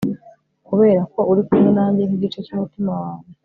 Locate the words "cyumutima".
2.45-2.91